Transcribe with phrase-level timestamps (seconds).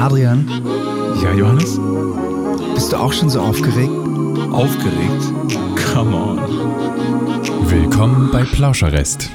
[0.00, 0.48] Adrian,
[1.22, 1.78] Ja, Johannes?
[2.74, 3.90] bist du auch schon so aufgeregt?
[4.50, 5.24] Aufgeregt?
[5.92, 6.38] Come on.
[7.70, 9.28] Willkommen bei Plauscherrest.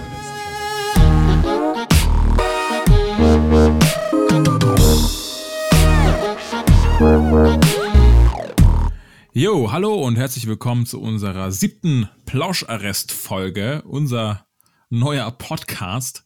[9.34, 14.46] Jo, hallo und herzlich willkommen zu unserer siebten Plauscherrest-Folge, unser
[14.90, 16.24] neuer Podcast.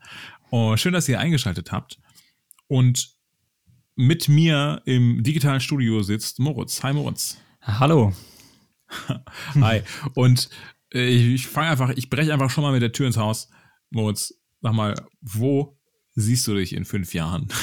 [0.52, 2.00] Oh, schön, dass ihr eingeschaltet habt.
[2.68, 3.19] Und
[4.00, 6.82] mit mir im digitalen Studio sitzt Moritz.
[6.84, 7.38] Hi Moritz.
[7.62, 8.14] Hallo.
[9.60, 9.82] Hi.
[10.14, 10.50] Und
[10.94, 13.50] äh, ich, ich fange einfach, ich breche einfach schon mal mit der Tür ins Haus.
[13.90, 15.78] Moritz, sag mal, wo
[16.16, 17.50] siehst du dich in fünf Jahren?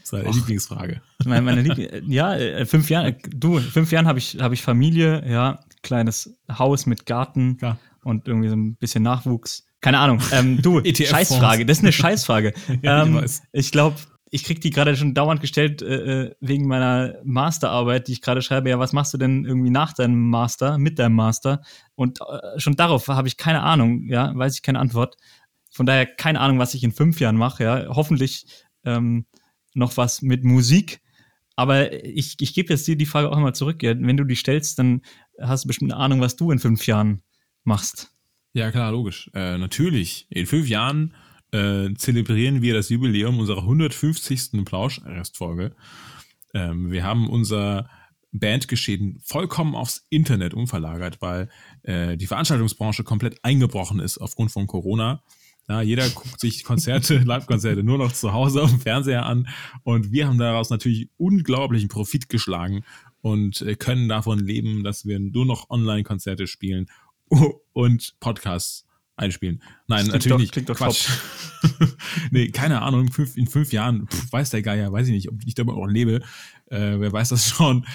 [0.00, 0.34] Das ist deine Och.
[0.34, 1.00] Lieblingsfrage.
[1.24, 4.60] Meine, meine Liebling ja, äh, fünf Jahre, du, in fünf Jahren habe ich, habe ich
[4.60, 7.78] Familie, ja, kleines Haus mit Garten Klar.
[8.02, 9.64] und irgendwie so ein bisschen Nachwuchs.
[9.80, 10.20] Keine Ahnung.
[10.30, 11.08] Ähm, du, ETF-Fonds.
[11.08, 12.52] Scheißfrage, das ist eine Scheißfrage.
[12.82, 13.42] Ja, ich ähm, weiß.
[13.52, 13.96] ich glaube,
[14.34, 18.42] ich krieg die gerade schon dauernd gestellt äh, äh, wegen meiner Masterarbeit, die ich gerade
[18.42, 18.68] schreibe.
[18.68, 21.62] Ja, was machst du denn irgendwie nach deinem Master, mit deinem Master?
[21.94, 25.16] Und äh, schon darauf habe ich keine Ahnung, ja, weiß ich keine Antwort.
[25.70, 27.62] Von daher keine Ahnung, was ich in fünf Jahren mache.
[27.62, 28.46] Ja, hoffentlich
[28.84, 29.26] ähm,
[29.72, 31.00] noch was mit Musik.
[31.54, 33.84] Aber ich, ich gebe jetzt dir die Frage auch mal zurück.
[33.84, 33.94] Ja.
[33.96, 35.02] Wenn du die stellst, dann
[35.40, 37.22] hast du bestimmt eine Ahnung, was du in fünf Jahren
[37.62, 38.10] machst.
[38.52, 39.30] Ja, klar, logisch.
[39.32, 40.26] Äh, natürlich.
[40.28, 41.14] In fünf Jahren
[41.54, 44.64] äh, zelebrieren wir das Jubiläum unserer 150.
[44.64, 45.76] Plausch-Restfolge.
[46.52, 47.88] Ähm, wir haben unser
[48.32, 51.48] Bandgeschehen vollkommen aufs Internet umverlagert, weil
[51.82, 55.22] äh, die Veranstaltungsbranche komplett eingebrochen ist aufgrund von Corona.
[55.68, 59.46] Ja, jeder guckt sich Konzerte, Live-Konzerte nur noch zu Hause auf dem Fernseher an
[59.84, 62.84] und wir haben daraus natürlich unglaublichen Profit geschlagen
[63.20, 66.90] und äh, können davon leben, dass wir nur noch Online-Konzerte spielen
[67.72, 68.84] und Podcasts
[69.16, 69.62] einspielen.
[69.86, 70.52] Nein, Das natürlich doch- nicht.
[70.52, 71.08] klingt doch Quatsch.
[72.30, 73.02] nee, keine Ahnung.
[73.02, 75.72] In fünf, in fünf Jahren, pf, weiß der Geier, weiß ich nicht, ob ich dabei
[75.74, 76.20] auch lebe.
[76.66, 77.86] Äh, wer weiß das schon.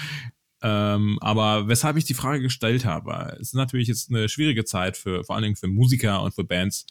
[0.62, 4.96] Ähm, aber weshalb ich die Frage gestellt habe, es ist natürlich jetzt eine schwierige Zeit
[4.96, 6.86] für vor allen Dingen für Musiker und für Bands.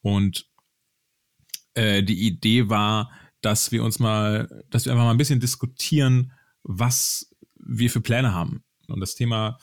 [0.00, 0.46] Und
[1.74, 3.10] äh, die Idee war,
[3.40, 6.32] dass wir uns mal, dass wir einfach mal ein bisschen diskutieren,
[6.62, 8.62] was wir für Pläne haben.
[8.88, 9.58] Und das Thema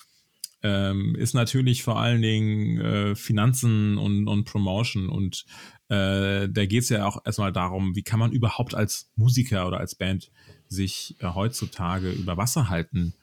[0.61, 5.09] ähm, ist natürlich vor allen Dingen äh, Finanzen und, und Promotion.
[5.09, 5.45] Und
[5.87, 9.79] äh, da geht es ja auch erstmal darum, wie kann man überhaupt als Musiker oder
[9.79, 10.31] als Band
[10.67, 13.13] sich äh, heutzutage über Wasser halten.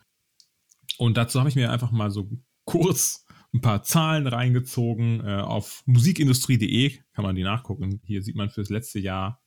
[0.99, 2.31] Und dazu habe ich mir einfach mal so
[2.65, 5.21] kurz ein paar Zahlen reingezogen.
[5.21, 8.01] Äh, auf musikindustrie.de kann man die nachgucken.
[8.05, 9.43] Hier sieht man für das letzte Jahr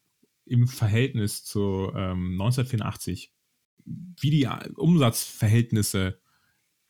[0.46, 3.32] im Verhältnis zu ähm, 1984,
[3.86, 6.20] wie die Umsatzverhältnisse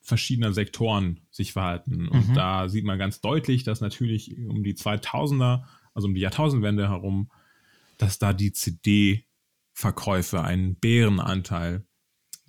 [0.09, 2.09] verschiedener Sektoren sich verhalten.
[2.09, 2.34] Und Mhm.
[2.34, 7.31] da sieht man ganz deutlich, dass natürlich um die 2000er, also um die Jahrtausendwende herum,
[7.97, 11.86] dass da die CD-Verkäufe einen Bärenanteil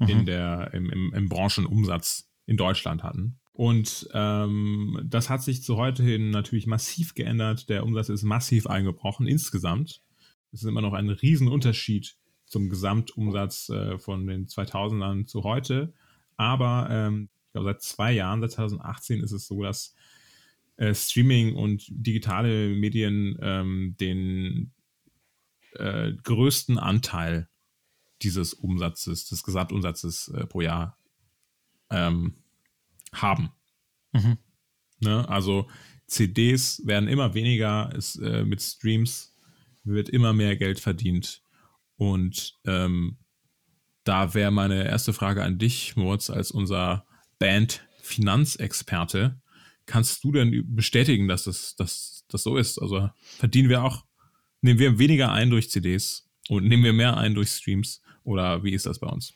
[0.00, 0.26] in Mhm.
[0.26, 3.36] der, im, im, im Branchenumsatz in Deutschland hatten.
[3.52, 7.68] Und ähm, das hat sich zu heute hin natürlich massiv geändert.
[7.68, 10.00] Der Umsatz ist massiv eingebrochen insgesamt.
[10.52, 12.16] Es ist immer noch ein Riesenunterschied
[12.46, 15.92] zum Gesamtumsatz äh, von den 2000ern zu heute.
[16.36, 19.92] Aber ähm, ich glaube, seit zwei Jahren, seit 2018 ist es so, dass
[20.76, 24.72] äh, Streaming und digitale Medien ähm, den
[25.72, 27.48] äh, größten Anteil
[28.22, 30.96] dieses Umsatzes, des Gesamtumsatzes äh, pro Jahr
[31.90, 32.36] ähm,
[33.12, 33.50] haben.
[34.12, 34.38] Mhm.
[35.00, 35.28] Ne?
[35.28, 35.68] Also
[36.06, 39.36] CDs werden immer weniger, es, äh, mit Streams
[39.82, 41.42] wird immer mehr Geld verdient.
[41.96, 43.18] Und ähm,
[44.04, 47.06] da wäre meine erste Frage an dich, Moritz, als unser
[47.40, 49.40] Band-Finanzexperte.
[49.86, 52.78] Kannst du denn bestätigen, dass das, dass das so ist?
[52.78, 54.04] Also verdienen wir auch,
[54.60, 58.00] nehmen wir weniger ein durch CDs und nehmen wir mehr ein durch Streams?
[58.22, 59.34] Oder wie ist das bei uns?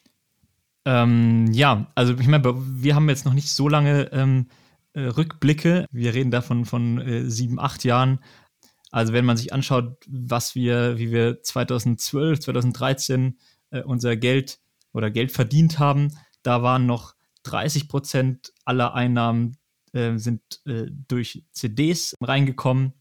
[0.85, 4.49] Ähm, ja, also ich meine, wir haben jetzt noch nicht so lange ähm,
[4.93, 5.87] äh, Rückblicke.
[5.91, 8.21] Wir reden davon von äh, sieben, acht Jahren.
[8.91, 13.39] Also wenn man sich anschaut, was wir, wie wir 2012, 2013
[13.71, 14.61] äh, unser Geld
[14.93, 17.14] oder Geld verdient haben, da waren noch
[17.45, 19.57] 30 Prozent aller Einnahmen
[19.93, 22.93] äh, sind äh, durch CDs reingekommen.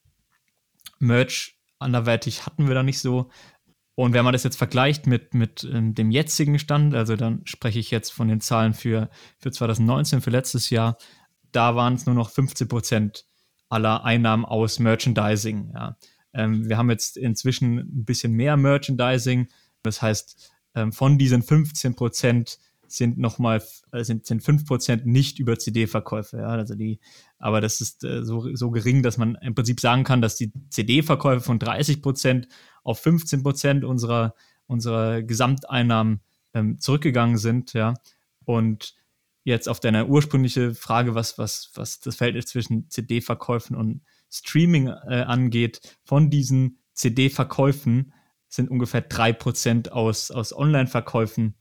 [0.99, 3.29] Merch anderweitig hatten wir da nicht so.
[3.95, 7.79] Und wenn man das jetzt vergleicht mit, mit ähm, dem jetzigen Stand, also dann spreche
[7.79, 10.97] ich jetzt von den Zahlen für, für 2019, für letztes Jahr,
[11.51, 13.25] da waren es nur noch 15 Prozent
[13.69, 15.73] aller Einnahmen aus Merchandising.
[15.75, 15.97] Ja.
[16.33, 19.47] Ähm, wir haben jetzt inzwischen ein bisschen mehr Merchandising.
[19.83, 22.57] Das heißt, ähm, von diesen 15 Prozent
[22.93, 23.61] sind nochmal,
[23.91, 26.37] äh, sind, sind 5 Prozent nicht über CD-Verkäufe.
[26.37, 26.47] Ja.
[26.47, 26.99] Also die,
[27.39, 30.51] aber das ist äh, so, so gering, dass man im Prinzip sagen kann, dass die
[30.69, 32.47] CD-Verkäufe von 30 Prozent
[32.83, 34.35] auf 15 Prozent unserer,
[34.67, 36.21] unserer Gesamteinnahmen
[36.53, 37.95] ähm, zurückgegangen sind, ja.
[38.45, 38.95] Und
[39.43, 45.23] jetzt auf deine ursprüngliche Frage, was, was, was das Verhältnis zwischen CD-Verkäufen und Streaming äh,
[45.27, 48.13] angeht, von diesen CD-Verkäufen
[48.47, 51.55] sind ungefähr 3% aus, aus Online-Verkäufen.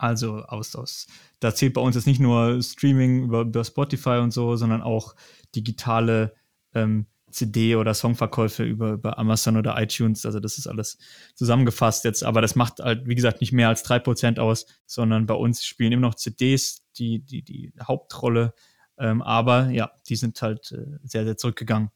[0.00, 1.06] Also aus, aus,
[1.40, 5.14] da zählt bei uns jetzt nicht nur Streaming über, über Spotify und so, sondern auch
[5.54, 6.34] digitale
[6.72, 10.24] ähm, CD- oder Songverkäufe über, über Amazon oder iTunes.
[10.24, 10.96] Also das ist alles
[11.34, 12.24] zusammengefasst jetzt.
[12.24, 15.92] Aber das macht halt, wie gesagt, nicht mehr als 3% aus, sondern bei uns spielen
[15.92, 18.54] immer noch CDs die, die, die Hauptrolle.
[18.96, 21.90] Ähm, aber ja, die sind halt äh, sehr, sehr zurückgegangen.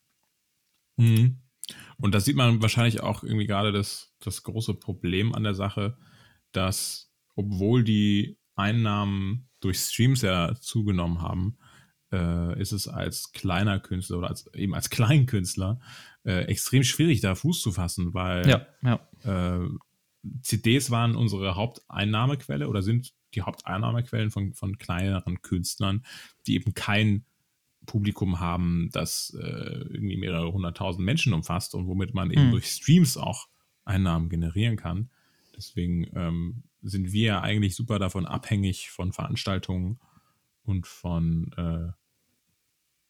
[0.96, 1.38] Mhm.
[1.96, 5.96] Und da sieht man wahrscheinlich auch irgendwie gerade das, das große Problem an der Sache,
[6.52, 11.58] dass obwohl die Einnahmen durch Streams ja zugenommen haben,
[12.12, 15.80] äh, ist es als kleiner Künstler oder als, eben als Kleinkünstler
[16.24, 19.08] äh, extrem schwierig, da Fuß zu fassen, weil ja, ja.
[19.24, 19.68] Äh,
[20.42, 26.04] CDs waren unsere Haupteinnahmequelle oder sind die Haupteinnahmequellen von, von kleineren Künstlern,
[26.46, 27.26] die eben kein
[27.86, 32.50] Publikum haben, das äh, irgendwie mehrere hunderttausend Menschen umfasst und womit man eben mhm.
[32.52, 33.48] durch Streams auch
[33.84, 35.10] Einnahmen generieren kann.
[35.56, 39.98] Deswegen ähm, sind wir eigentlich super davon abhängig von Veranstaltungen
[40.62, 41.92] und von, äh,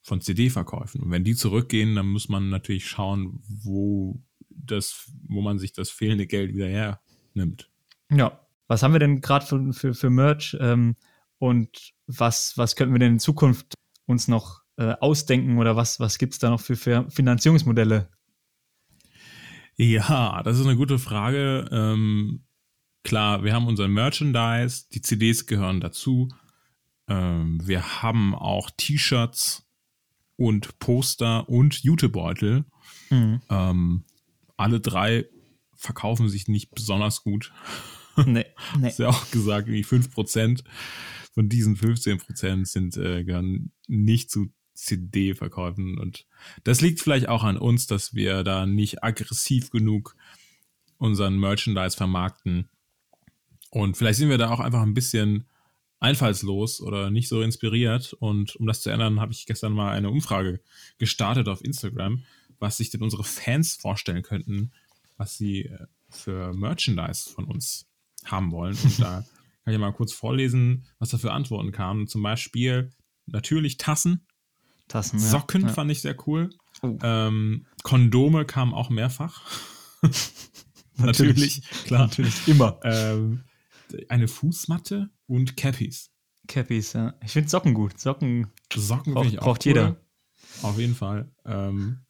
[0.03, 1.03] von CD-Verkäufen.
[1.03, 5.91] Und wenn die zurückgehen, dann muss man natürlich schauen, wo das, wo man sich das
[5.91, 7.71] fehlende Geld wieder hernimmt.
[8.11, 8.41] Ja.
[8.67, 10.97] Was haben wir denn gerade für, für, für Merch ähm,
[11.38, 13.75] und was, was könnten wir denn in Zukunft
[14.06, 18.09] uns noch äh, ausdenken oder was, was gibt es da noch für, für Finanzierungsmodelle?
[19.77, 21.69] Ja, das ist eine gute Frage.
[21.70, 22.44] Ähm,
[23.05, 26.29] klar, wir haben unser Merchandise, die CDs gehören dazu.
[27.06, 29.69] Ähm, wir haben auch T-Shirts
[30.37, 32.65] und Poster und Jutebeutel.
[33.11, 33.41] Mhm.
[33.49, 34.05] Ähm,
[34.56, 35.27] alle drei
[35.77, 37.53] verkaufen sich nicht besonders gut.
[38.27, 38.47] Nee,
[38.79, 38.89] nee.
[38.89, 40.65] Ist ja auch gesagt, irgendwie 5%
[41.35, 45.99] von diesen 15% sind, äh, gehören nicht zu CD-Verkäufen.
[45.99, 46.27] Und
[46.62, 50.17] das liegt vielleicht auch an uns, dass wir da nicht aggressiv genug
[50.99, 52.69] unseren Merchandise vermarkten.
[53.75, 55.47] Und vielleicht sind wir da auch einfach ein bisschen
[55.99, 58.12] einfallslos oder nicht so inspiriert.
[58.12, 60.61] Und um das zu ändern, habe ich gestern mal eine Umfrage
[60.99, 62.23] gestartet auf Instagram,
[62.61, 64.71] was sich denn unsere Fans vorstellen könnten,
[65.17, 67.87] was sie äh, für Merchandise von uns
[68.25, 68.79] haben wollen.
[68.81, 69.25] Und da
[69.65, 72.06] kann ich mal kurz vorlesen, was da für Antworten kamen.
[72.06, 72.93] Zum Beispiel
[73.27, 74.25] natürlich Tassen.
[74.87, 75.25] Tassen, ja.
[75.25, 75.69] Socken ja.
[75.69, 76.50] fand ich sehr cool.
[76.82, 76.97] Oh.
[77.03, 79.43] Ähm, Kondome kamen auch mehrfach.
[80.97, 82.03] natürlich, klar.
[82.03, 82.79] Natürlich, immer.
[82.85, 83.43] Ähm,
[84.08, 86.11] eine Fußmatte und Cappies.
[86.46, 87.14] Cappies, ja.
[87.25, 87.99] Ich finde Socken gut.
[87.99, 89.70] Socken, Socken braucht, braucht cool.
[89.70, 89.96] jeder.
[90.62, 91.32] Auf jeden Fall.
[91.44, 92.05] Ähm,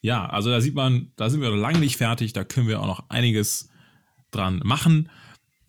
[0.00, 2.32] ja, also da sieht man, da sind wir noch lange nicht fertig.
[2.32, 3.68] Da können wir auch noch einiges
[4.30, 5.10] dran machen.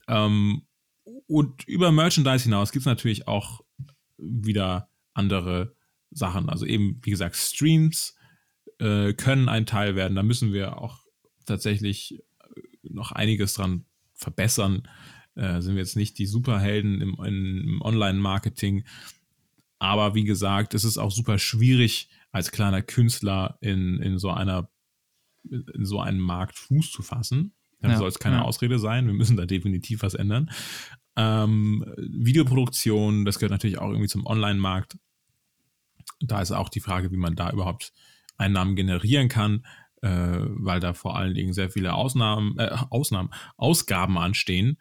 [0.08, 0.64] Ähm,
[1.28, 3.62] und über Merchandise hinaus gibt es natürlich auch
[4.18, 5.76] wieder andere
[6.12, 6.50] Sachen.
[6.50, 8.16] Also eben, wie gesagt, Streams
[8.80, 10.16] äh, können ein Teil werden.
[10.16, 11.00] Da müssen wir auch
[11.46, 12.24] tatsächlich
[12.84, 14.88] noch einiges dran verbessern.
[15.36, 18.86] Äh, sind wir jetzt nicht die Superhelden im, im Online-Marketing.
[19.80, 24.70] Aber wie gesagt, es ist auch super schwierig, als kleiner Künstler in, in so einer
[25.50, 27.54] in so einem Markt Fuß zu fassen.
[27.82, 28.42] Das ja, soll es keine ja.
[28.42, 29.06] Ausrede sein.
[29.06, 30.50] Wir müssen da definitiv was ändern.
[31.16, 34.98] Ähm, Videoproduktion, das gehört natürlich auch irgendwie zum Online-Markt.
[36.20, 37.94] Da ist auch die Frage, wie man da überhaupt
[38.38, 39.66] Einnahmen generieren kann,
[40.02, 44.78] äh, weil da vor allen Dingen sehr viele Ausnahmen, äh, Ausnahmen, Ausgaben anstehen.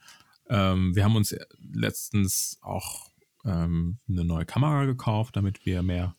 [0.48, 3.10] Ähm, wir haben uns letztens auch
[3.44, 6.14] ähm, eine neue Kamera gekauft, damit wir mehr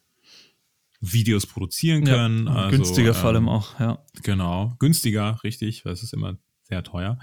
[1.02, 2.48] Videos produzieren können.
[2.48, 4.04] Ja, also, günstiger vor allem ähm, auch, ja.
[4.24, 7.20] Genau, günstiger, richtig, das ist immer sehr teuer.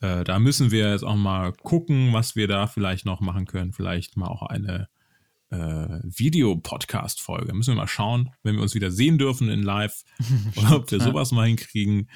[0.00, 3.72] Äh, da müssen wir jetzt auch mal gucken, was wir da vielleicht noch machen können.
[3.72, 4.88] Vielleicht mal auch eine
[5.50, 7.54] äh, Videopodcast-Folge.
[7.54, 10.02] Müssen wir mal schauen, wenn wir uns wieder sehen dürfen in Live,
[10.56, 12.10] oder ob wir sowas mal hinkriegen.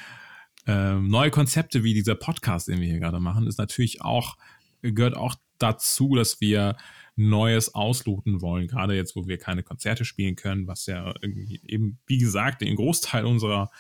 [0.67, 4.37] Ähm, neue Konzepte wie dieser Podcast, den wir hier gerade machen, ist natürlich auch,
[4.83, 6.77] gehört auch dazu, dass wir
[7.17, 12.19] Neues ausloten wollen, gerade jetzt, wo wir keine Konzerte spielen können, was ja eben, wie
[12.19, 13.71] gesagt, den Großteil unserer,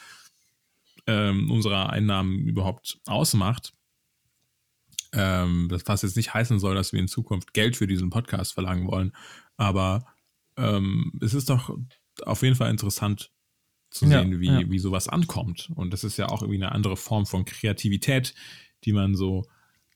[1.06, 3.74] ähm, unserer Einnahmen überhaupt ausmacht.
[5.12, 8.52] Ähm, das was jetzt nicht heißen soll, dass wir in Zukunft Geld für diesen Podcast
[8.52, 9.12] verlangen wollen,
[9.56, 10.06] aber
[10.56, 11.76] ähm, es ist doch
[12.22, 13.33] auf jeden Fall interessant
[13.94, 14.70] zu sehen, ja, wie, ja.
[14.70, 15.70] wie sowas ankommt.
[15.76, 18.34] Und das ist ja auch irgendwie eine andere Form von Kreativität,
[18.84, 19.46] die man so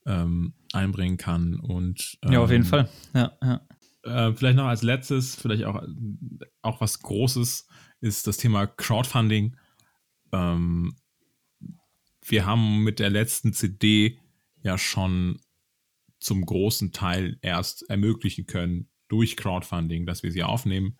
[0.06, 1.58] ähm, einbringen kann.
[1.58, 2.88] Und, ähm, ja, auf jeden ähm, Fall.
[3.12, 3.60] Ja, ja.
[4.28, 5.82] Äh, vielleicht noch als letztes, vielleicht auch,
[6.62, 7.66] auch was Großes,
[8.00, 9.56] ist das Thema Crowdfunding.
[10.30, 10.94] Ähm,
[12.24, 14.20] wir haben mit der letzten CD
[14.62, 15.40] ja schon
[16.20, 20.98] zum großen Teil erst ermöglichen können durch Crowdfunding, dass wir sie aufnehmen.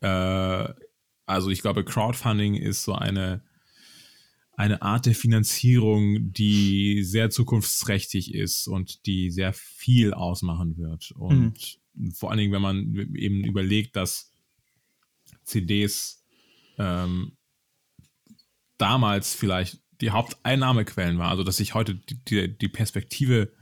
[0.00, 0.68] Äh,
[1.26, 3.42] also ich glaube, Crowdfunding ist so eine,
[4.52, 11.10] eine Art der Finanzierung, die sehr zukunftsträchtig ist und die sehr viel ausmachen wird.
[11.12, 12.12] Und mhm.
[12.12, 14.32] vor allen Dingen, wenn man eben überlegt, dass
[15.44, 16.24] CDs
[16.78, 17.36] ähm,
[18.78, 21.94] damals vielleicht die Haupteinnahmequellen war, also dass sich heute
[22.28, 23.52] die, die Perspektive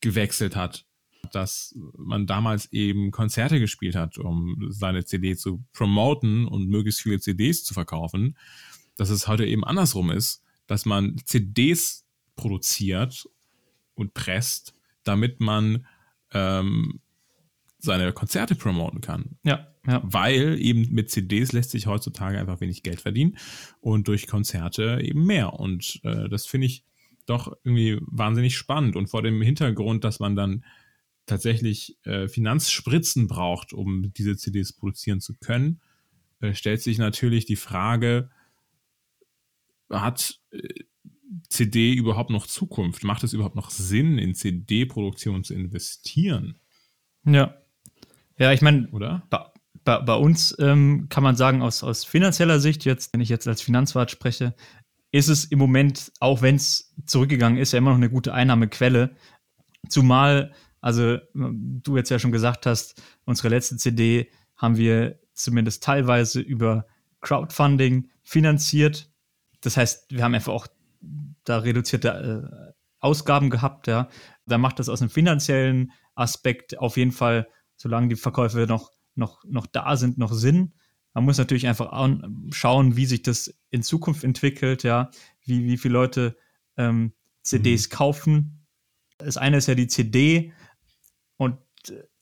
[0.00, 0.86] gewechselt hat,
[1.34, 7.20] dass man damals eben Konzerte gespielt hat, um seine CD zu promoten und möglichst viele
[7.20, 8.36] CDs zu verkaufen,
[8.96, 12.04] dass es heute eben andersrum ist, dass man CDs
[12.36, 13.28] produziert
[13.94, 15.86] und presst, damit man
[16.32, 17.00] ähm,
[17.78, 19.36] seine Konzerte promoten kann.
[19.44, 20.00] Ja, ja.
[20.04, 23.36] Weil eben mit CDs lässt sich heutzutage einfach wenig Geld verdienen
[23.80, 25.54] und durch Konzerte eben mehr.
[25.54, 26.84] Und äh, das finde ich
[27.26, 28.96] doch irgendwie wahnsinnig spannend.
[28.96, 30.64] Und vor dem Hintergrund, dass man dann
[31.26, 35.80] tatsächlich äh, Finanzspritzen braucht, um diese CDs produzieren zu können,
[36.40, 38.30] äh, stellt sich natürlich die Frage,
[39.90, 40.84] hat äh,
[41.48, 43.04] CD überhaupt noch Zukunft?
[43.04, 46.58] Macht es überhaupt noch Sinn, in CD-Produktion zu investieren?
[47.24, 47.56] Ja.
[48.38, 49.26] Ja, ich meine, oder?
[49.30, 49.46] Bei,
[49.84, 53.46] bei, bei uns ähm, kann man sagen, aus, aus finanzieller Sicht, jetzt, wenn ich jetzt
[53.46, 54.54] als Finanzwart spreche,
[55.12, 59.16] ist es im Moment, auch wenn es zurückgegangen ist, ja immer noch eine gute Einnahmequelle.
[59.88, 60.52] Zumal,
[60.84, 66.86] also du jetzt ja schon gesagt hast, unsere letzte CD haben wir zumindest teilweise über
[67.22, 69.10] Crowdfunding finanziert.
[69.62, 70.66] Das heißt, wir haben einfach auch
[71.44, 72.08] da reduzierte
[72.68, 74.10] äh, Ausgaben gehabt, ja.
[74.44, 79.42] Da macht das aus einem finanziellen Aspekt auf jeden Fall, solange die Verkäufe noch, noch,
[79.46, 80.74] noch da sind, noch Sinn.
[81.14, 82.10] Man muss natürlich einfach
[82.50, 85.10] schauen, wie sich das in Zukunft entwickelt, ja,
[85.46, 86.36] wie, wie viele Leute
[86.76, 87.94] ähm, CDs mhm.
[87.94, 88.66] kaufen.
[89.16, 90.52] Das eine ist ja die CD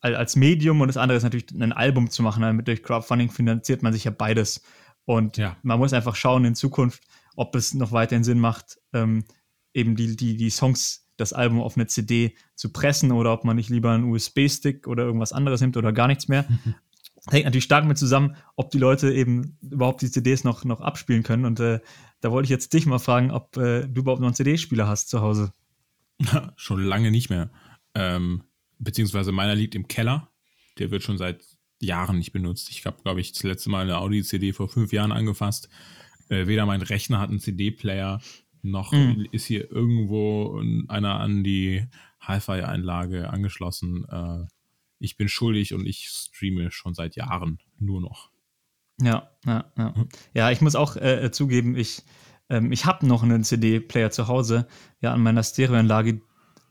[0.00, 2.42] als Medium und das andere ist natürlich ein Album zu machen.
[2.42, 4.62] Damit durch Crowdfunding finanziert man sich ja beides.
[5.04, 5.56] Und ja.
[5.62, 7.02] man muss einfach schauen in Zukunft,
[7.36, 9.24] ob es noch weiterhin Sinn macht, ähm,
[9.74, 13.56] eben die, die, die Songs, das Album auf eine CD zu pressen oder ob man
[13.56, 16.46] nicht lieber einen USB-Stick oder irgendwas anderes nimmt oder gar nichts mehr.
[17.30, 21.22] hängt natürlich stark mit zusammen, ob die Leute eben überhaupt die CDs noch, noch abspielen
[21.22, 21.44] können.
[21.44, 21.80] Und äh,
[22.20, 25.08] da wollte ich jetzt dich mal fragen, ob äh, du überhaupt noch einen CD-Spieler hast
[25.08, 25.52] zu Hause.
[26.56, 27.50] schon lange nicht mehr.
[27.94, 28.42] Ähm,
[28.82, 30.30] beziehungsweise meiner liegt im Keller.
[30.78, 31.44] Der wird schon seit
[31.80, 32.70] Jahren nicht benutzt.
[32.70, 35.68] Ich habe, glaube ich, das letzte Mal eine Audi-CD vor fünf Jahren angefasst.
[36.28, 38.20] Äh, weder mein Rechner hat einen CD-Player,
[38.62, 39.26] noch mhm.
[39.32, 41.86] ist hier irgendwo einer an die
[42.20, 44.06] Hi-Fi-Einlage angeschlossen.
[44.08, 44.46] Äh,
[44.98, 48.30] ich bin schuldig und ich streame schon seit Jahren nur noch.
[49.00, 49.94] Ja, ja, ja.
[49.94, 50.08] Hm.
[50.32, 52.04] Ja, ich muss auch äh, zugeben, ich,
[52.48, 54.68] ähm, ich habe noch einen CD-Player zu Hause,
[55.00, 56.20] ja, an meiner Stereoanlage.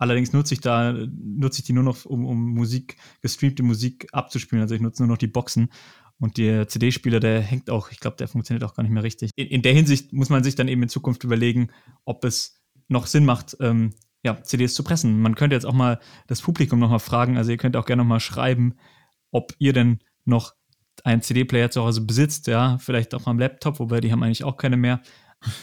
[0.01, 4.59] Allerdings nutze ich da, nutze ich die nur noch, um, um Musik, gestreamte Musik abzuspielen.
[4.59, 5.69] Also ich nutze nur noch die Boxen.
[6.17, 9.29] Und der CD-Spieler, der hängt auch, ich glaube, der funktioniert auch gar nicht mehr richtig.
[9.35, 11.69] In, in, der Hinsicht muss man sich dann eben in Zukunft überlegen,
[12.03, 13.91] ob es noch Sinn macht, ähm,
[14.23, 15.21] ja, CDs zu pressen.
[15.21, 18.19] Man könnte jetzt auch mal das Publikum nochmal fragen, also ihr könnt auch gerne nochmal
[18.19, 18.77] schreiben,
[19.29, 20.55] ob ihr denn noch
[21.03, 24.57] einen CD-Player zu Hause besitzt, ja, vielleicht auch am Laptop, wobei die haben eigentlich auch
[24.57, 24.99] keine mehr.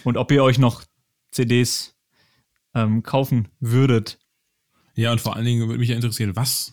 [0.04, 0.84] Und ob ihr euch noch
[1.32, 1.98] CDs
[2.74, 4.20] ähm, kaufen würdet.
[4.98, 6.72] Ja, und vor allen Dingen würde mich ja interessieren, was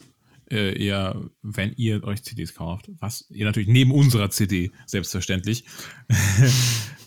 [0.50, 5.65] äh, ihr, wenn ihr euch CDs kauft, was ihr natürlich neben unserer CD, selbstverständlich,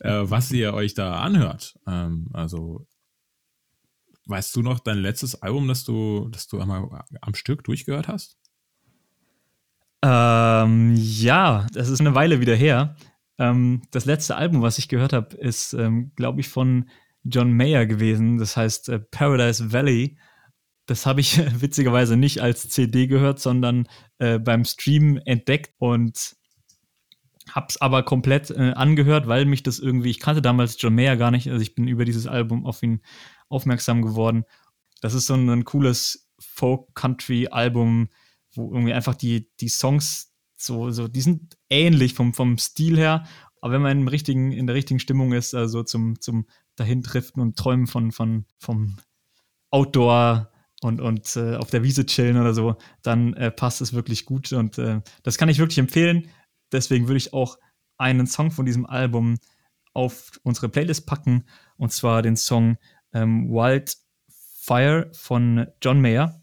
[0.00, 1.78] äh, was ihr euch da anhört.
[1.86, 2.86] Ähm, also
[4.28, 6.86] Weißt du noch dein letztes Album, das du, das du einmal
[7.22, 8.36] am Stück durchgehört hast?
[10.04, 12.94] Ähm, ja, das ist eine Weile wieder her.
[13.38, 16.90] Ähm, das letzte Album, was ich gehört habe, ist, ähm, glaube ich, von
[17.24, 18.36] John Mayer gewesen.
[18.36, 20.18] Das heißt äh, Paradise Valley.
[20.88, 23.86] Das habe ich witzigerweise nicht als CD gehört, sondern
[24.18, 26.34] äh, beim Stream entdeckt und
[27.50, 31.16] habe es aber komplett äh, angehört, weil mich das irgendwie, ich kannte damals John Mayer
[31.16, 33.02] gar nicht, also ich bin über dieses Album auf ihn
[33.48, 34.44] aufmerksam geworden.
[35.00, 38.08] Das ist so ein, ein cooles Folk-Country-Album,
[38.54, 43.24] wo irgendwie einfach die, die Songs so, so, die sind ähnlich vom, vom Stil her,
[43.60, 47.56] aber wenn man im richtigen, in der richtigen Stimmung ist, also zum, zum Dahindriften und
[47.56, 48.96] Träumen von, von, vom
[49.70, 50.50] Outdoor
[50.82, 54.52] und, und äh, auf der Wiese chillen oder so, dann äh, passt es wirklich gut
[54.52, 56.28] und äh, das kann ich wirklich empfehlen.
[56.72, 57.58] Deswegen würde ich auch
[57.96, 59.38] einen Song von diesem Album
[59.92, 61.44] auf unsere Playlist packen
[61.76, 62.76] und zwar den Song
[63.12, 66.42] ähm, Wildfire von John Mayer.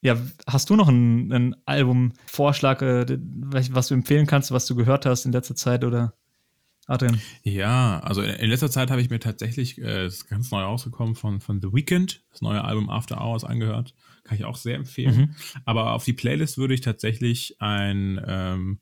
[0.00, 5.06] Ja, hast du noch einen, einen Albumvorschlag, äh, was du empfehlen kannst, was du gehört
[5.06, 6.17] hast in letzter Zeit oder?
[6.88, 7.20] Adrian?
[7.42, 11.14] Ja, also in letzter Zeit habe ich mir tatsächlich äh, das ist ganz neu rausgekommen
[11.14, 13.94] von, von The Weeknd, das neue Album After Hours angehört.
[14.24, 15.16] Kann ich auch sehr empfehlen.
[15.16, 15.34] Mhm.
[15.66, 18.80] Aber auf die Playlist würde ich tatsächlich ein ähm,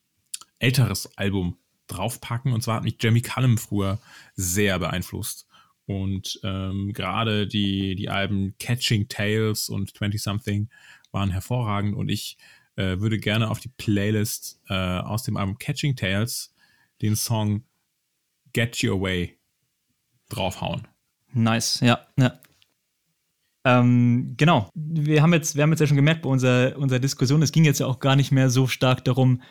[0.61, 1.59] älteres Album
[1.89, 2.53] draufpacken.
[2.53, 3.99] Und zwar hat mich Jamie Cullum früher
[4.35, 5.47] sehr beeinflusst.
[5.87, 10.69] Und ähm, gerade die, die Alben Catching Tales und 20 Something
[11.11, 11.97] waren hervorragend.
[11.97, 12.39] Und ich
[12.77, 16.55] äh, würde gerne auf die Playlist äh, aus dem Album Catching Tales
[17.03, 17.65] den Song
[18.57, 19.39] Get Your Way
[20.31, 20.89] draufhauen.
[21.35, 22.41] Nice, ja, ja.
[23.67, 24.71] Ähm, genau.
[24.75, 27.67] Wir haben, jetzt, wir haben jetzt ja schon gemerkt bei unserer, unserer Diskussion, es ging
[27.67, 29.43] jetzt ja auch gar nicht mehr so stark darum,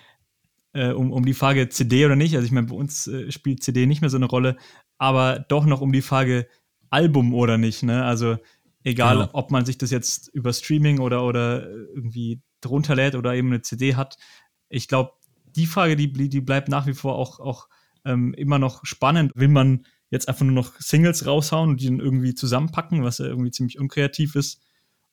[0.74, 2.34] äh, um, um die Frage CD oder nicht.
[2.34, 4.58] Also ich meine, bei uns äh, spielt CD nicht mehr so eine Rolle,
[4.98, 6.48] aber doch noch um die Frage
[6.90, 7.84] Album oder nicht.
[7.84, 8.04] Ne?
[8.04, 8.38] Also
[8.84, 9.30] egal, genau.
[9.34, 13.62] ob man sich das jetzt über Streaming oder, oder irgendwie drunter lädt oder eben eine
[13.62, 14.18] CD hat.
[14.68, 15.12] Ich glaube,
[15.46, 17.68] die Frage, die, die bleibt nach wie vor auch, auch
[18.06, 19.32] ähm, immer noch spannend.
[19.36, 23.26] Will man jetzt einfach nur noch Singles raushauen und die dann irgendwie zusammenpacken, was ja
[23.26, 24.62] irgendwie ziemlich unkreativ ist?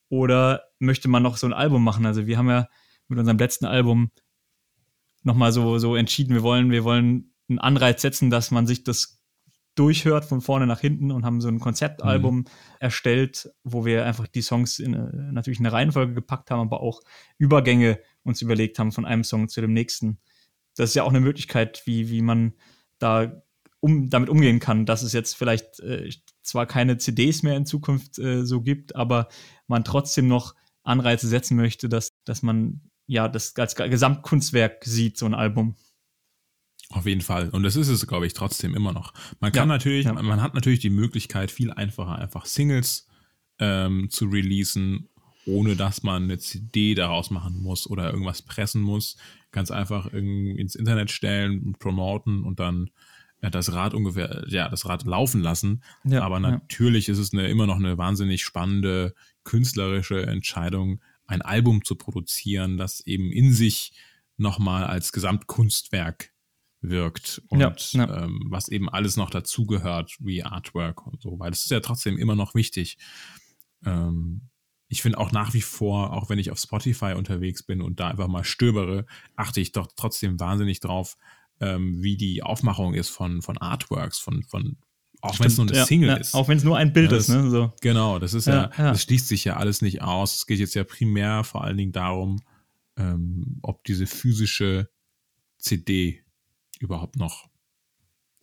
[0.08, 2.06] Oder möchte man noch so ein Album machen?
[2.06, 2.68] Also wir haben ja
[3.08, 4.10] mit unserem letzten Album
[5.22, 9.22] nochmal so, so entschieden, wir wollen, wir wollen einen Anreiz setzen, dass man sich das
[9.74, 12.44] durchhört von vorne nach hinten und haben so ein Konzeptalbum mhm.
[12.78, 17.00] erstellt, wo wir einfach die Songs in äh, natürlich eine Reihenfolge gepackt haben, aber auch
[17.38, 20.18] Übergänge uns überlegt haben von einem Song zu dem nächsten.
[20.76, 22.52] Das ist ja auch eine Möglichkeit, wie, wie man
[23.02, 23.42] da
[23.80, 26.08] um, damit umgehen kann, dass es jetzt vielleicht äh,
[26.42, 29.28] zwar keine CDs mehr in Zukunft äh, so gibt, aber
[29.66, 30.54] man trotzdem noch
[30.84, 35.76] Anreize setzen möchte, dass, dass man ja das als Gesamtkunstwerk sieht, so ein Album.
[36.90, 37.48] Auf jeden Fall.
[37.50, 39.14] Und das ist es, glaube ich, trotzdem immer noch.
[39.40, 40.12] Man kann ja, natürlich, ja.
[40.12, 43.08] man hat natürlich die Möglichkeit, viel einfacher einfach Singles
[43.58, 45.08] ähm, zu releasen,
[45.46, 49.16] ohne dass man eine CD daraus machen muss oder irgendwas pressen muss.
[49.50, 52.90] Ganz einfach ins Internet stellen und promoten und dann
[53.42, 55.82] ja, das Rad ungefähr, ja, das Rad laufen lassen.
[56.04, 61.84] Ja, Aber natürlich ist es eine, immer noch eine wahnsinnig spannende künstlerische Entscheidung, ein Album
[61.84, 63.92] zu produzieren, das eben in sich
[64.36, 66.32] nochmal als Gesamtkunstwerk
[66.80, 68.24] wirkt und ja, ja.
[68.24, 72.18] Ähm, was eben alles noch dazugehört, wie Artwork und so, weil das ist ja trotzdem
[72.18, 72.98] immer noch wichtig.
[73.84, 74.48] Ähm,
[74.92, 78.08] ich finde auch nach wie vor, auch wenn ich auf Spotify unterwegs bin und da
[78.08, 81.16] einfach mal stöbere, achte ich doch trotzdem wahnsinnig drauf,
[81.60, 84.76] ähm, wie die Aufmachung ist von, von Artworks, von, von
[85.22, 86.34] auch wenn es nur eine ja, Single ist.
[86.34, 87.48] Auch wenn es nur ein Bild das, ist, ne?
[87.48, 87.72] So.
[87.80, 90.36] Genau, das ist ja, das schließt sich ja alles nicht aus.
[90.36, 92.42] Es geht jetzt ja primär vor allen Dingen darum,
[92.98, 94.90] ähm, ob diese physische
[95.58, 96.22] CD
[96.80, 97.48] überhaupt noch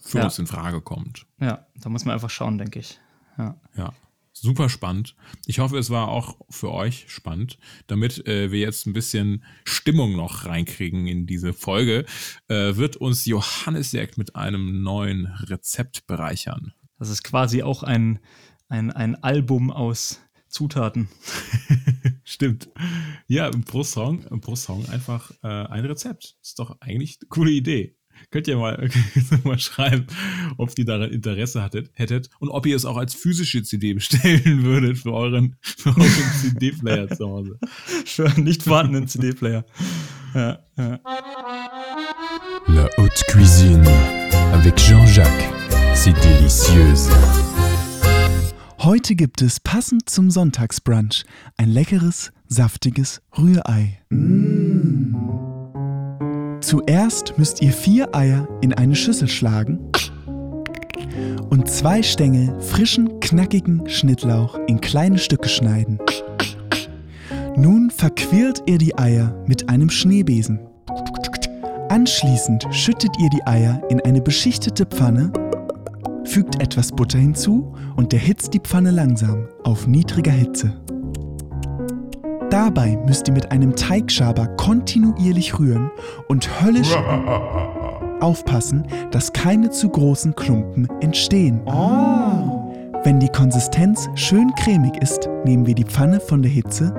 [0.01, 0.23] für ja.
[0.23, 1.27] uns in Frage kommt.
[1.39, 2.99] Ja, da muss man einfach schauen, denke ich.
[3.37, 3.61] Ja.
[3.75, 3.93] ja.
[4.41, 5.17] Super spannend.
[5.47, 10.15] Ich hoffe, es war auch für euch spannend, damit äh, wir jetzt ein bisschen Stimmung
[10.15, 12.05] noch reinkriegen in diese Folge,
[12.47, 16.73] äh, wird uns Johannes Jagd mit einem neuen Rezept bereichern.
[16.97, 18.19] Das ist quasi auch ein,
[18.69, 21.09] ein, ein Album aus Zutaten.
[22.23, 22.69] Stimmt.
[23.27, 26.37] Ja, pro Song, pro Song einfach äh, ein Rezept.
[26.41, 27.98] Ist doch eigentlich eine coole Idee.
[28.31, 28.89] Könnt ihr mal,
[29.43, 30.05] mal schreiben,
[30.57, 34.63] ob ihr daran Interesse hattet, hättet und ob ihr es auch als physische CD bestellen
[34.63, 37.59] würdet für euren, für euren CD-Player zu Hause.
[38.05, 39.65] Für einen nicht vorhandenen CD-Player.
[40.33, 40.99] Ja, ja.
[42.67, 43.87] La haute cuisine
[44.51, 45.49] avec Jean-Jacques.
[45.93, 47.09] C'est délicieuse.
[48.79, 51.25] Heute gibt es passend zum Sonntagsbrunch
[51.57, 53.99] ein leckeres, saftiges Rührei.
[54.09, 54.58] Mmh.
[56.69, 59.79] Zuerst müsst ihr vier Eier in eine Schüssel schlagen
[61.49, 65.97] und zwei Stängel frischen, knackigen Schnittlauch in kleine Stücke schneiden.
[67.55, 70.59] Nun verquirlt ihr die Eier mit einem Schneebesen.
[71.89, 75.33] Anschließend schüttet ihr die Eier in eine beschichtete Pfanne,
[76.23, 80.79] fügt etwas Butter hinzu und erhitzt die Pfanne langsam auf niedriger Hitze.
[82.59, 85.89] Dabei müsst ihr mit einem Teigschaber kontinuierlich rühren
[86.27, 86.93] und höllisch
[88.19, 91.61] aufpassen, dass keine zu großen Klumpen entstehen.
[91.65, 92.99] Oh.
[93.05, 96.93] Wenn die Konsistenz schön cremig ist, nehmen wir die Pfanne von der Hitze,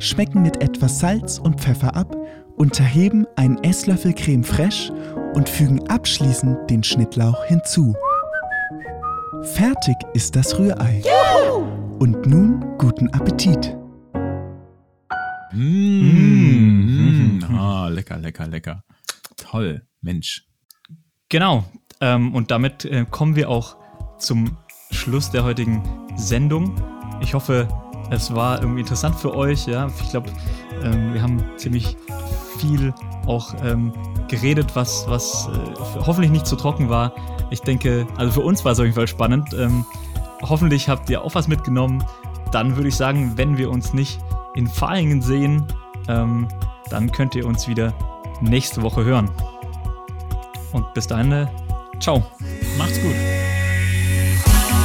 [0.00, 2.16] schmecken mit etwas Salz und Pfeffer ab,
[2.56, 4.92] unterheben einen Esslöffel Creme fraiche
[5.34, 7.94] und fügen abschließend den Schnittlauch hinzu.
[9.42, 11.02] Fertig ist das Rührei.
[11.04, 11.66] Juhu!
[12.00, 13.76] Und nun guten Appetit!
[15.54, 17.40] Mmh.
[17.40, 17.54] Mmh.
[17.56, 18.84] Ah, lecker, lecker, lecker.
[19.36, 20.46] Toll, Mensch.
[21.28, 21.64] Genau.
[22.00, 23.76] Ähm, und damit äh, kommen wir auch
[24.18, 24.56] zum
[24.90, 25.82] Schluss der heutigen
[26.16, 26.74] Sendung.
[27.20, 27.68] Ich hoffe,
[28.10, 29.66] es war irgendwie interessant für euch.
[29.66, 30.30] Ja, ich glaube,
[30.82, 31.96] ähm, wir haben ziemlich
[32.58, 32.92] viel
[33.26, 33.92] auch ähm,
[34.28, 37.14] geredet, was, was äh, hoffentlich nicht zu trocken war.
[37.50, 39.54] ich denke, also für uns war es auf jeden Fall spannend.
[39.54, 39.84] Ähm,
[40.42, 42.04] hoffentlich habt ihr auch was mitgenommen.
[42.52, 44.20] Dann würde ich sagen, wenn wir uns nicht
[44.54, 45.66] in Fahlingen sehen,
[46.08, 46.48] ähm,
[46.90, 47.92] dann könnt ihr uns wieder
[48.40, 49.30] nächste Woche hören.
[50.72, 51.46] Und bis dahin, äh,
[52.00, 52.24] ciao.
[52.78, 53.14] Macht's gut.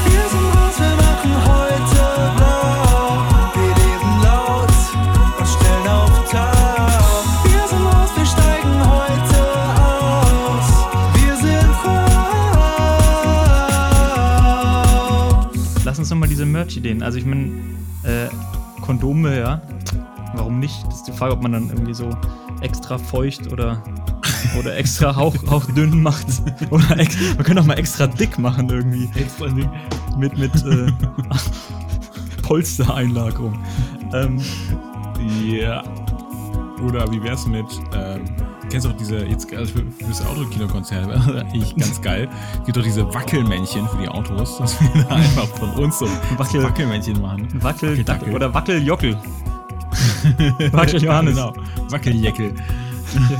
[0.05, 2.01] Wir sind was wir machen heute
[2.37, 3.23] blau.
[3.55, 4.73] Wir leben laut
[5.39, 6.51] und stellen auf Tau.
[7.43, 9.39] Wir sind was wir steigen heute
[9.81, 10.67] aus.
[11.15, 11.71] Wir sind
[14.55, 15.83] raus.
[15.85, 17.01] Lass uns nochmal diese Merch-Ideen.
[17.03, 17.51] Also ich meine,
[18.03, 18.29] äh,
[18.89, 19.61] Kondome, ja.
[20.33, 20.83] Warum nicht?
[20.87, 22.09] Das ist die Frage, ob man dann irgendwie so
[22.61, 23.83] extra feucht oder,
[24.57, 26.25] oder extra hauch, hauchdünn macht.
[26.71, 29.07] Oder ex man könnte auch mal extra dick machen irgendwie.
[30.17, 30.91] Mit, mit äh,
[32.41, 33.59] Polstereinlagerung.
[34.11, 34.41] Ähm,
[35.43, 35.83] Ja.
[36.83, 38.25] Oder wie wär's mit, ähm,
[38.69, 42.27] kennst du auch diese, jetzt also für, fürs Autokino-Konzert, eigentlich ganz geil.
[42.59, 46.05] Es gibt doch diese Wackelmännchen für die Autos, dass wir da einfach von uns so
[46.37, 47.47] Wackel- Wackelmännchen machen.
[47.61, 48.33] Wackel, Wackeldackel.
[48.33, 49.17] oder Wackeljockel.
[50.71, 51.35] Wackel Johannes.
[51.35, 51.53] genau.
[51.89, 52.53] Wackeljeckel.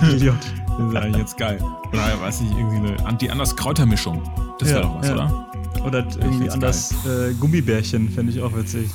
[0.02, 0.36] Wackeljott.
[0.80, 1.60] Das ist eigentlich jetzt geil.
[1.92, 4.22] Oder weiß ich, irgendwie eine Anti-Anders-Kräutermischung.
[4.60, 5.14] Das wäre Ja, doch was, ja.
[5.14, 5.46] oder?
[5.86, 8.90] Oder irgendwie anders äh, Gummibärchen, fände ich auch witzig.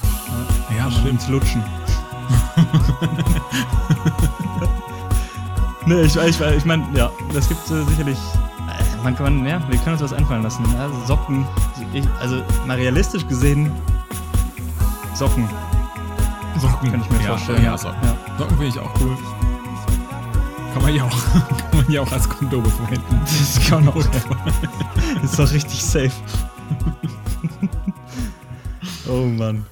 [0.78, 1.62] Ja, man ins Lutschen.
[5.86, 8.18] Ne, ich, ich, ich meine, ja, das gibt äh, sicherlich.
[8.18, 10.64] Äh, man kann, ja, wir können uns was einfallen lassen.
[10.74, 11.46] Ja, Socken,
[11.92, 13.70] ich, also mal realistisch gesehen,
[15.14, 15.48] Socken.
[16.58, 16.90] Socken.
[16.90, 17.64] Kann ich mir ja, vorstellen.
[17.64, 17.98] Ja, Socken.
[18.02, 18.38] Ja.
[18.38, 19.16] Socken finde ich auch cool.
[20.72, 21.32] Kann man ja auch,
[21.70, 23.20] kann man ja auch als Kondome verwenden.
[23.24, 23.96] Das kann auch.
[25.22, 26.12] ist doch richtig safe.
[29.08, 29.64] oh Mann.